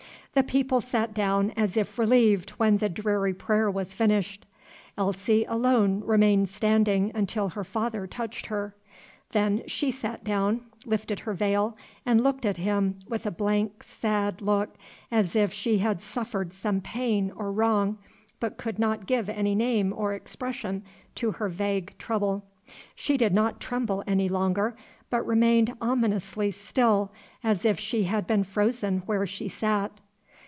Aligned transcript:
The 0.33 0.43
people 0.43 0.79
sat 0.79 1.13
down 1.13 1.51
as 1.57 1.75
if 1.75 1.99
relieved 1.99 2.51
when 2.51 2.77
the 2.77 2.87
dreary 2.87 3.33
prayer 3.33 3.69
was 3.69 3.93
finished. 3.93 4.45
Elsie 4.97 5.43
alone 5.43 5.99
remained 6.05 6.47
standing 6.47 7.11
until 7.13 7.49
her 7.49 7.65
father 7.65 8.07
touched 8.07 8.45
her. 8.45 8.73
Then 9.33 9.61
she 9.67 9.91
sat 9.91 10.23
down, 10.23 10.61
lifted 10.85 11.19
her 11.19 11.33
veil, 11.33 11.75
and 12.05 12.23
looked 12.23 12.45
at 12.45 12.55
him 12.55 12.99
with 13.09 13.25
a 13.25 13.29
blank, 13.31 13.83
sad 13.83 14.41
look, 14.41 14.75
as 15.11 15.35
if 15.35 15.51
she 15.51 15.79
had 15.79 16.01
suffered 16.01 16.53
some 16.53 16.79
pain 16.79 17.33
or 17.35 17.51
wrong, 17.51 17.97
but 18.39 18.55
could 18.57 18.79
not 18.79 19.07
give 19.07 19.27
any 19.27 19.53
name 19.53 19.91
or 19.93 20.13
expression 20.13 20.81
to 21.15 21.31
her 21.31 21.49
vague 21.49 21.93
trouble. 21.97 22.45
She 22.95 23.17
did 23.17 23.33
not 23.33 23.59
tremble 23.59 24.01
any 24.07 24.29
longer, 24.29 24.77
but 25.09 25.27
remained 25.27 25.73
ominously 25.81 26.51
still, 26.51 27.11
as 27.43 27.65
if 27.65 27.77
she 27.77 28.05
had 28.05 28.25
been 28.25 28.45
frozen 28.45 28.99
where 28.99 29.27
she 29.27 29.49
sat. 29.49 29.91